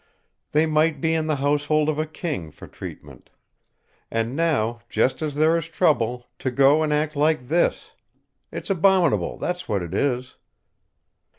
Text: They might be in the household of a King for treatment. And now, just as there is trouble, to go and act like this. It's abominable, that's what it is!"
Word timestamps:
They 0.51 0.65
might 0.65 0.99
be 0.99 1.13
in 1.13 1.27
the 1.27 1.35
household 1.35 1.87
of 1.87 1.99
a 1.99 2.07
King 2.07 2.49
for 2.49 2.65
treatment. 2.65 3.29
And 4.09 4.35
now, 4.35 4.79
just 4.89 5.21
as 5.21 5.35
there 5.35 5.55
is 5.55 5.69
trouble, 5.69 6.25
to 6.39 6.49
go 6.49 6.81
and 6.81 6.91
act 6.91 7.15
like 7.15 7.49
this. 7.49 7.91
It's 8.51 8.71
abominable, 8.71 9.37
that's 9.37 9.69
what 9.69 9.83
it 9.83 9.93
is!" 9.93 10.37